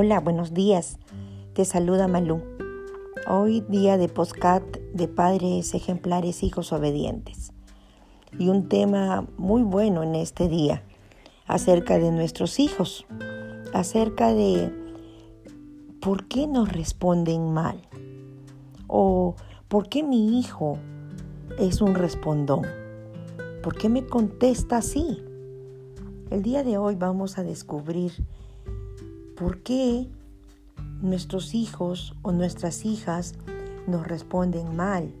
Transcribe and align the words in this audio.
Hola, 0.00 0.20
buenos 0.20 0.54
días. 0.54 0.96
Te 1.54 1.64
saluda 1.64 2.06
Malú. 2.06 2.40
Hoy 3.28 3.64
día 3.68 3.98
de 3.98 4.08
postcat 4.08 4.62
de 4.94 5.08
padres 5.08 5.74
ejemplares, 5.74 6.44
hijos 6.44 6.72
obedientes. 6.72 7.50
Y 8.38 8.48
un 8.48 8.68
tema 8.68 9.26
muy 9.38 9.64
bueno 9.64 10.04
en 10.04 10.14
este 10.14 10.48
día 10.48 10.84
acerca 11.48 11.98
de 11.98 12.12
nuestros 12.12 12.60
hijos, 12.60 13.06
acerca 13.74 14.32
de 14.32 14.72
por 16.00 16.28
qué 16.28 16.46
nos 16.46 16.72
responden 16.72 17.52
mal 17.52 17.82
o 18.86 19.34
por 19.66 19.88
qué 19.88 20.04
mi 20.04 20.38
hijo 20.38 20.78
es 21.58 21.80
un 21.80 21.96
respondón, 21.96 22.62
por 23.64 23.76
qué 23.76 23.88
me 23.88 24.06
contesta 24.06 24.76
así. 24.76 25.24
El 26.30 26.44
día 26.44 26.62
de 26.62 26.78
hoy 26.78 26.94
vamos 26.94 27.36
a 27.36 27.42
descubrir 27.42 28.12
¿Por 29.38 29.62
qué 29.62 30.08
nuestros 31.00 31.54
hijos 31.54 32.16
o 32.22 32.32
nuestras 32.32 32.84
hijas 32.84 33.34
nos 33.86 34.04
responden 34.04 34.74
mal? 34.74 35.12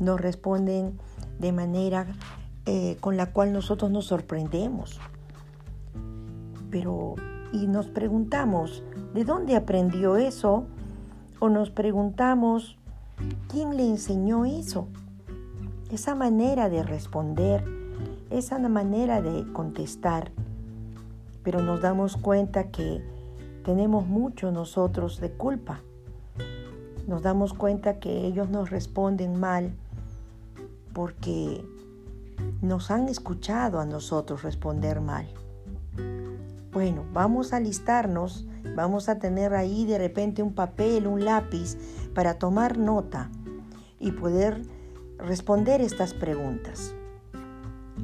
Nos 0.00 0.20
responden 0.20 0.98
de 1.38 1.52
manera 1.52 2.08
eh, 2.64 2.96
con 2.98 3.16
la 3.16 3.32
cual 3.32 3.52
nosotros 3.52 3.92
nos 3.92 4.06
sorprendemos. 4.06 4.98
Pero, 6.72 7.14
y 7.52 7.68
nos 7.68 7.86
preguntamos, 7.86 8.82
¿de 9.14 9.24
dónde 9.24 9.54
aprendió 9.54 10.16
eso? 10.16 10.66
O 11.38 11.48
nos 11.48 11.70
preguntamos, 11.70 12.76
¿quién 13.48 13.76
le 13.76 13.86
enseñó 13.86 14.44
eso? 14.44 14.88
Esa 15.92 16.16
manera 16.16 16.68
de 16.68 16.82
responder, 16.82 17.64
esa 18.28 18.58
manera 18.58 19.22
de 19.22 19.46
contestar. 19.52 20.32
Pero 21.44 21.62
nos 21.62 21.80
damos 21.80 22.16
cuenta 22.16 22.72
que 22.72 23.14
tenemos 23.66 24.06
mucho 24.06 24.52
nosotros 24.52 25.20
de 25.20 25.32
culpa. 25.32 25.80
Nos 27.08 27.22
damos 27.22 27.52
cuenta 27.52 27.98
que 27.98 28.24
ellos 28.24 28.48
nos 28.48 28.70
responden 28.70 29.40
mal 29.40 29.72
porque 30.94 31.64
nos 32.62 32.92
han 32.92 33.08
escuchado 33.08 33.80
a 33.80 33.84
nosotros 33.84 34.44
responder 34.44 35.00
mal. 35.00 35.26
Bueno, 36.70 37.06
vamos 37.12 37.52
a 37.52 37.58
listarnos, 37.58 38.46
vamos 38.76 39.08
a 39.08 39.18
tener 39.18 39.52
ahí 39.52 39.84
de 39.84 39.98
repente 39.98 40.44
un 40.44 40.54
papel, 40.54 41.08
un 41.08 41.24
lápiz 41.24 41.76
para 42.14 42.38
tomar 42.38 42.78
nota 42.78 43.30
y 43.98 44.12
poder 44.12 44.62
responder 45.18 45.80
estas 45.80 46.14
preguntas. 46.14 46.94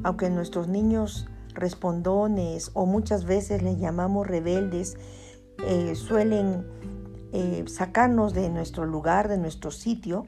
Aunque 0.03 0.29
nuestros 0.29 0.67
niños 0.67 1.25
respondones 1.53 2.71
o 2.73 2.85
muchas 2.85 3.23
veces 3.23 3.63
les 3.63 3.79
llamamos 3.79 4.27
rebeldes, 4.27 4.97
eh, 5.59 5.95
suelen 5.95 6.65
eh, 7.31 7.63
sacarnos 7.67 8.33
de 8.33 8.49
nuestro 8.49 8.85
lugar, 8.85 9.27
de 9.27 9.37
nuestro 9.37 9.71
sitio, 9.71 10.27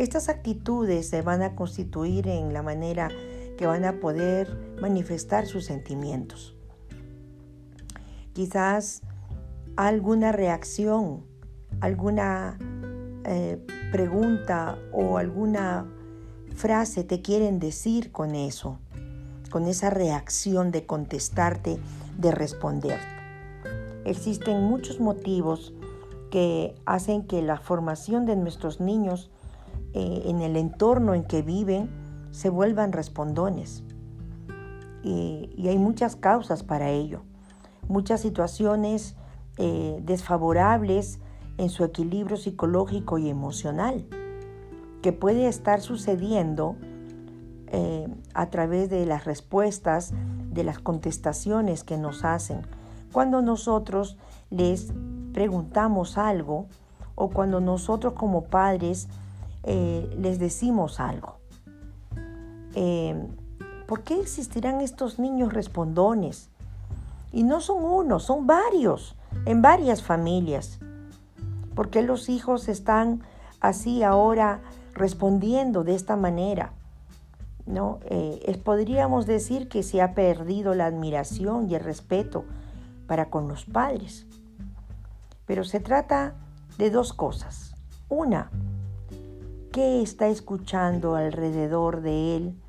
estas 0.00 0.30
actitudes 0.30 1.10
se 1.10 1.20
van 1.20 1.42
a 1.42 1.54
constituir 1.54 2.26
en 2.26 2.54
la 2.54 2.62
manera 2.62 3.10
que 3.58 3.66
van 3.66 3.84
a 3.84 4.00
poder 4.00 4.48
manifestar 4.80 5.46
sus 5.46 5.66
sentimientos. 5.66 6.56
Quizás 8.32 9.02
alguna 9.76 10.32
reacción, 10.32 11.26
alguna 11.80 12.56
eh, 13.24 13.58
pregunta 13.92 14.78
o 14.92 15.18
alguna 15.18 15.86
frase 16.54 17.04
te 17.04 17.20
quieren 17.20 17.58
decir 17.58 18.10
con 18.10 18.34
eso, 18.34 18.78
con 19.50 19.66
esa 19.66 19.90
reacción 19.90 20.70
de 20.70 20.86
contestarte, 20.86 21.78
de 22.16 22.30
responderte. 22.30 23.19
Existen 24.10 24.64
muchos 24.64 24.98
motivos 24.98 25.72
que 26.32 26.74
hacen 26.84 27.22
que 27.22 27.42
la 27.42 27.58
formación 27.58 28.26
de 28.26 28.34
nuestros 28.34 28.80
niños 28.80 29.30
eh, 29.94 30.22
en 30.26 30.40
el 30.40 30.56
entorno 30.56 31.14
en 31.14 31.22
que 31.22 31.42
viven 31.42 31.88
se 32.32 32.50
vuelvan 32.50 32.90
respondones. 32.90 33.84
Y, 35.04 35.68
hay 35.68 35.78
muchas 35.78 36.16
causas 36.16 36.64
para 36.64 36.90
ello, 36.90 37.22
muchas 37.86 38.20
situaciones 38.20 39.14
eh, 39.58 40.00
desfavorables 40.02 41.20
en 41.56 41.68
su 41.68 41.84
equilibrio 41.84 42.36
psicológico 42.36 43.16
y 43.16 43.28
emocional, 43.28 44.08
que 45.02 45.12
puede 45.12 45.46
estar 45.46 45.80
sucediendo 45.80 46.74
eh, 47.68 48.08
a 48.34 48.50
través 48.50 48.90
de 48.90 49.06
las 49.06 49.24
respuestas, 49.24 50.12
de 50.50 50.64
las 50.64 50.80
contestaciones 50.80 51.84
que 51.84 51.96
nos 51.96 52.24
hacen 52.24 52.62
cuando 53.12 53.42
nosotros 53.42 54.16
les 54.50 54.92
preguntamos 55.32 56.18
algo 56.18 56.66
o 57.14 57.28
cuando 57.28 57.60
nosotros 57.60 58.14
como 58.14 58.44
padres 58.44 59.08
eh, 59.62 60.14
les 60.18 60.38
decimos 60.38 61.00
algo. 61.00 61.36
Eh, 62.74 63.28
¿Por 63.86 64.02
qué 64.02 64.20
existirán 64.20 64.80
estos 64.80 65.18
niños 65.18 65.52
respondones? 65.52 66.48
Y 67.32 67.42
no 67.42 67.60
son 67.60 67.84
uno, 67.84 68.20
son 68.20 68.46
varios, 68.46 69.16
en 69.46 69.62
varias 69.62 70.02
familias. 70.02 70.78
¿Por 71.74 71.90
qué 71.90 72.02
los 72.02 72.28
hijos 72.28 72.68
están 72.68 73.22
así 73.60 74.02
ahora 74.02 74.60
respondiendo 74.94 75.84
de 75.84 75.94
esta 75.94 76.16
manera? 76.16 76.72
¿No? 77.66 77.98
Eh, 78.04 78.60
podríamos 78.64 79.26
decir 79.26 79.68
que 79.68 79.82
se 79.82 80.02
ha 80.02 80.14
perdido 80.14 80.74
la 80.74 80.86
admiración 80.86 81.70
y 81.70 81.74
el 81.74 81.84
respeto 81.84 82.44
para 83.10 83.28
con 83.28 83.48
los 83.48 83.64
padres. 83.64 84.24
Pero 85.44 85.64
se 85.64 85.80
trata 85.80 86.36
de 86.78 86.90
dos 86.90 87.12
cosas. 87.12 87.74
Una, 88.08 88.52
¿qué 89.72 90.00
está 90.00 90.28
escuchando 90.28 91.16
alrededor 91.16 92.02
de 92.02 92.36
él? 92.36 92.62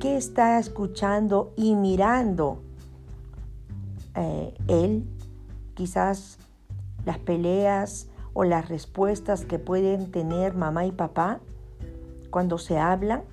¿Qué 0.00 0.16
está 0.16 0.60
escuchando 0.60 1.54
y 1.56 1.74
mirando 1.74 2.62
eh, 4.14 4.54
él? 4.68 5.04
Quizás 5.74 6.38
las 7.04 7.18
peleas 7.18 8.06
o 8.34 8.44
las 8.44 8.68
respuestas 8.68 9.44
que 9.44 9.58
pueden 9.58 10.12
tener 10.12 10.54
mamá 10.54 10.86
y 10.86 10.92
papá 10.92 11.40
cuando 12.30 12.58
se 12.58 12.78
hablan. 12.78 13.24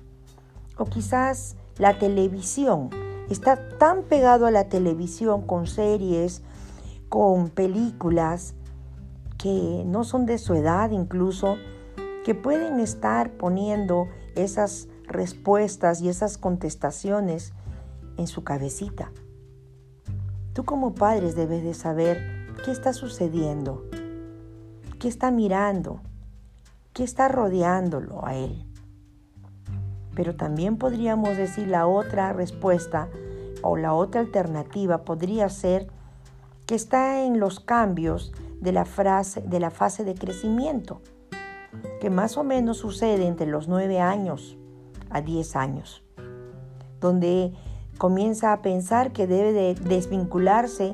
O 0.76 0.86
quizás 0.86 1.54
la 1.78 2.00
televisión 2.00 2.90
está 3.30 3.68
tan 3.78 4.02
pegado 4.02 4.46
a 4.46 4.50
la 4.50 4.68
televisión 4.68 5.42
con 5.42 5.66
series, 5.66 6.42
con 7.08 7.48
películas 7.48 8.54
que 9.38 9.82
no 9.86 10.04
son 10.04 10.26
de 10.26 10.38
su 10.38 10.54
edad 10.54 10.90
incluso, 10.90 11.56
que 12.24 12.34
pueden 12.34 12.80
estar 12.80 13.32
poniendo 13.32 14.08
esas 14.34 14.88
respuestas 15.06 16.00
y 16.00 16.08
esas 16.08 16.38
contestaciones 16.38 17.52
en 18.16 18.26
su 18.26 18.44
cabecita. 18.44 19.12
Tú 20.52 20.64
como 20.64 20.94
padres 20.94 21.36
debes 21.36 21.62
de 21.62 21.74
saber 21.74 22.46
qué 22.64 22.70
está 22.70 22.92
sucediendo, 22.92 23.84
qué 24.98 25.08
está 25.08 25.30
mirando, 25.30 26.00
qué 26.92 27.04
está 27.04 27.28
rodeándolo 27.28 28.26
a 28.26 28.34
él. 28.34 28.66
Pero 30.16 30.34
también 30.34 30.78
podríamos 30.78 31.36
decir 31.36 31.68
la 31.68 31.86
otra 31.86 32.32
respuesta 32.32 33.08
o 33.62 33.76
la 33.76 33.94
otra 33.94 34.20
alternativa 34.20 35.04
podría 35.04 35.48
ser 35.48 35.86
que 36.66 36.74
está 36.74 37.22
en 37.24 37.38
los 37.38 37.60
cambios 37.60 38.32
de 38.60 38.72
la, 38.72 38.84
fase 38.84 40.04
de 40.04 40.14
crecimiento, 40.14 41.00
que 42.00 42.10
más 42.10 42.36
o 42.36 42.42
menos 42.42 42.78
sucede 42.78 43.26
entre 43.26 43.46
los 43.46 43.68
9 43.68 44.00
años 44.00 44.56
a 45.10 45.20
10 45.20 45.54
años, 45.54 46.02
donde 47.00 47.52
comienza 47.98 48.52
a 48.52 48.62
pensar 48.62 49.12
que 49.12 49.26
debe 49.26 49.52
de 49.52 49.74
desvincularse 49.74 50.92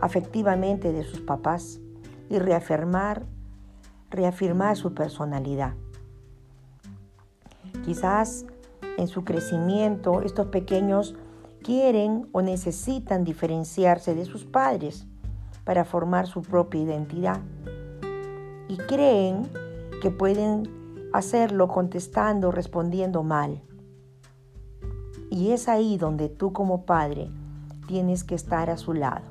afectivamente 0.00 0.92
de 0.92 1.04
sus 1.04 1.20
papás 1.20 1.80
y 2.30 2.38
reafirmar, 2.38 3.24
reafirmar 4.10 4.76
su 4.76 4.94
personalidad. 4.94 5.74
Quizás 7.84 8.46
en 8.96 9.08
su 9.08 9.24
crecimiento 9.24 10.22
estos 10.22 10.46
pequeños 10.46 11.14
quieren 11.62 12.28
o 12.32 12.42
necesitan 12.42 13.24
diferenciarse 13.24 14.14
de 14.14 14.24
sus 14.24 14.44
padres 14.44 15.06
para 15.64 15.84
formar 15.84 16.26
su 16.26 16.42
propia 16.42 16.82
identidad 16.82 17.40
y 18.68 18.76
creen 18.76 19.48
que 20.00 20.10
pueden 20.10 20.68
hacerlo 21.12 21.68
contestando, 21.68 22.50
respondiendo 22.50 23.22
mal. 23.22 23.62
Y 25.30 25.50
es 25.50 25.68
ahí 25.68 25.96
donde 25.96 26.28
tú 26.28 26.52
como 26.52 26.84
padre 26.84 27.30
tienes 27.86 28.24
que 28.24 28.34
estar 28.34 28.70
a 28.70 28.76
su 28.76 28.94
lado, 28.94 29.24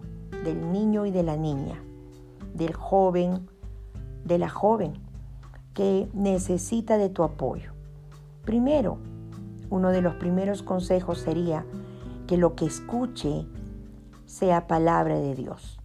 del 0.44 0.72
niño 0.72 1.06
y 1.06 1.12
de 1.12 1.24
la 1.24 1.38
niña, 1.38 1.82
del 2.54 2.74
joven, 2.74 3.48
de 4.26 4.38
la 4.38 4.50
joven, 4.50 4.94
que 5.74 6.08
necesita 6.14 6.98
de 6.98 7.10
tu 7.10 7.24
apoyo. 7.24 7.73
Primero, 8.46 8.98
uno 9.70 9.92
de 9.92 10.02
los 10.02 10.16
primeros 10.16 10.64
consejos 10.64 11.20
sería 11.20 11.66
que 12.28 12.36
lo 12.36 12.56
que 12.56 12.66
escuche 12.66 13.48
sea 14.26 14.68
palabra 14.68 15.18
de 15.18 15.34
Dios, 15.34 15.80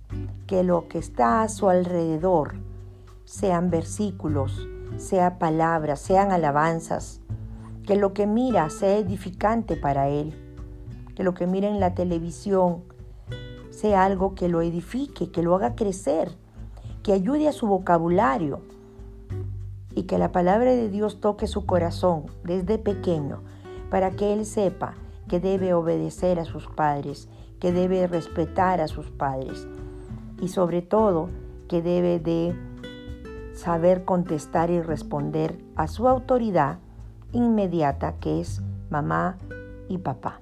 que 0.48 0.64
lo 0.64 0.88
que 0.88 0.98
está 0.98 1.42
a 1.42 1.48
su 1.48 1.68
alrededor 1.68 2.56
sean 3.24 3.70
versículos, 3.70 4.66
sea 4.96 5.38
palabras, 5.38 6.00
sean 6.00 6.32
alabanzas, 6.32 7.20
que 7.86 7.94
lo 7.94 8.12
que 8.12 8.26
mira 8.26 8.68
sea 8.70 8.96
edificante 8.96 9.76
para 9.76 10.08
él, 10.08 10.34
que 11.14 11.22
lo 11.22 11.34
que 11.34 11.46
mira 11.46 11.68
en 11.68 11.78
la 11.78 11.94
televisión 11.94 12.82
sea 13.70 14.04
algo 14.04 14.34
que 14.34 14.48
lo 14.48 14.62
edifique, 14.62 15.30
que 15.30 15.42
lo 15.44 15.54
haga 15.54 15.76
crecer, 15.76 16.36
que 17.04 17.12
ayude 17.12 17.46
a 17.46 17.52
su 17.52 17.68
vocabulario 17.68 18.62
y 19.98 20.04
que 20.04 20.16
la 20.16 20.30
palabra 20.30 20.70
de 20.70 20.88
Dios 20.88 21.20
toque 21.20 21.48
su 21.48 21.66
corazón 21.66 22.26
desde 22.44 22.78
pequeño 22.78 23.42
para 23.90 24.12
que 24.12 24.32
él 24.32 24.46
sepa 24.46 24.94
que 25.26 25.40
debe 25.40 25.74
obedecer 25.74 26.38
a 26.38 26.44
sus 26.44 26.68
padres, 26.68 27.28
que 27.58 27.72
debe 27.72 28.06
respetar 28.06 28.80
a 28.80 28.86
sus 28.86 29.10
padres 29.10 29.66
y 30.40 30.48
sobre 30.48 30.82
todo 30.82 31.30
que 31.66 31.82
debe 31.82 32.20
de 32.20 32.54
saber 33.54 34.04
contestar 34.04 34.70
y 34.70 34.80
responder 34.80 35.58
a 35.74 35.88
su 35.88 36.06
autoridad 36.06 36.78
inmediata 37.32 38.20
que 38.20 38.40
es 38.40 38.62
mamá 38.90 39.36
y 39.88 39.98
papá. 39.98 40.40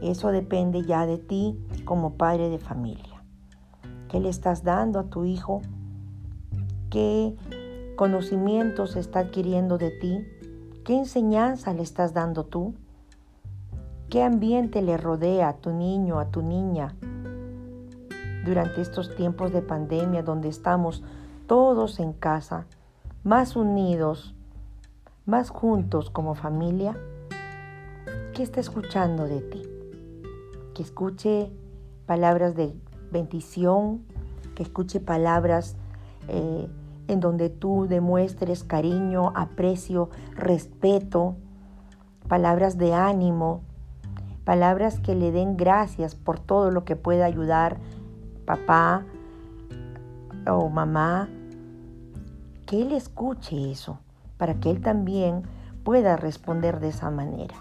Eso 0.00 0.32
depende 0.32 0.82
ya 0.82 1.06
de 1.06 1.18
ti 1.18 1.56
como 1.84 2.14
padre 2.14 2.48
de 2.48 2.58
familia. 2.58 3.22
¿Qué 4.08 4.18
le 4.18 4.30
estás 4.30 4.64
dando 4.64 4.98
a 4.98 5.04
tu 5.04 5.26
hijo? 5.26 5.62
¿Qué 6.90 7.36
conocimientos 7.96 8.96
está 8.96 9.20
adquiriendo 9.20 9.78
de 9.78 9.90
ti? 9.90 10.26
¿Qué 10.84 10.96
enseñanza 10.96 11.72
le 11.72 11.82
estás 11.82 12.12
dando 12.14 12.44
tú? 12.44 12.74
¿Qué 14.08 14.22
ambiente 14.22 14.82
le 14.82 14.96
rodea 14.96 15.48
a 15.48 15.56
tu 15.56 15.70
niño, 15.72 16.18
a 16.18 16.26
tu 16.26 16.42
niña? 16.42 16.94
Durante 18.44 18.80
estos 18.80 19.14
tiempos 19.14 19.52
de 19.52 19.62
pandemia 19.62 20.22
donde 20.22 20.48
estamos 20.48 21.02
todos 21.46 22.00
en 22.00 22.12
casa, 22.12 22.66
más 23.24 23.56
unidos, 23.56 24.34
más 25.24 25.50
juntos 25.50 26.10
como 26.10 26.34
familia, 26.34 26.96
¿qué 28.34 28.42
está 28.42 28.60
escuchando 28.60 29.24
de 29.24 29.40
ti? 29.40 29.62
Que 30.74 30.82
escuche 30.82 31.52
palabras 32.06 32.56
de 32.56 32.74
bendición, 33.10 34.02
que 34.54 34.62
escuche 34.62 35.00
palabras 35.00 35.76
eh, 36.28 36.68
en 37.12 37.20
donde 37.20 37.50
tú 37.50 37.86
demuestres 37.88 38.64
cariño, 38.64 39.32
aprecio, 39.34 40.10
respeto, 40.34 41.36
palabras 42.28 42.78
de 42.78 42.94
ánimo, 42.94 43.62
palabras 44.44 45.00
que 45.00 45.14
le 45.14 45.30
den 45.30 45.56
gracias 45.56 46.14
por 46.14 46.40
todo 46.40 46.70
lo 46.70 46.84
que 46.84 46.96
pueda 46.96 47.26
ayudar 47.26 47.78
papá 48.44 49.04
o 50.46 50.68
mamá 50.68 51.28
que 52.66 52.82
Él 52.82 52.92
escuche 52.92 53.70
eso, 53.70 53.98
para 54.38 54.54
que 54.54 54.70
Él 54.70 54.80
también 54.80 55.42
pueda 55.84 56.16
responder 56.16 56.80
de 56.80 56.88
esa 56.88 57.10
manera. 57.10 57.56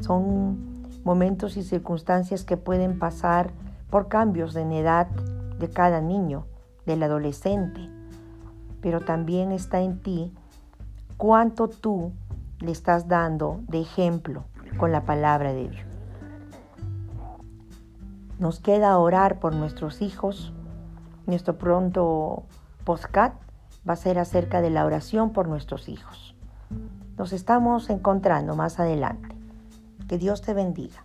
Son 0.00 0.80
momentos 1.04 1.56
y 1.56 1.62
circunstancias 1.62 2.44
que 2.44 2.56
pueden 2.56 2.98
pasar 2.98 3.50
por 3.90 4.08
cambios 4.08 4.56
en 4.56 4.72
edad 4.72 5.06
de 5.58 5.68
cada 5.70 6.00
niño, 6.00 6.46
del 6.86 7.02
adolescente, 7.02 7.88
pero 8.80 9.00
también 9.00 9.52
está 9.52 9.80
en 9.80 10.00
ti 10.00 10.32
cuánto 11.16 11.68
tú 11.68 12.12
le 12.60 12.72
estás 12.72 13.08
dando 13.08 13.60
de 13.68 13.80
ejemplo 13.80 14.44
con 14.78 14.92
la 14.92 15.04
palabra 15.04 15.52
de 15.52 15.68
Dios. 15.68 15.86
Nos 18.38 18.58
queda 18.58 18.96
orar 18.98 19.38
por 19.38 19.54
nuestros 19.54 20.00
hijos. 20.00 20.54
Nuestro 21.26 21.58
pronto 21.58 22.44
postcat 22.84 23.34
va 23.86 23.92
a 23.92 23.96
ser 23.96 24.18
acerca 24.18 24.62
de 24.62 24.70
la 24.70 24.86
oración 24.86 25.32
por 25.32 25.46
nuestros 25.46 25.88
hijos. 25.88 26.34
Nos 27.18 27.34
estamos 27.34 27.90
encontrando 27.90 28.56
más 28.56 28.80
adelante. 28.80 29.28
Que 30.08 30.16
Dios 30.16 30.40
te 30.40 30.54
bendiga. 30.54 31.04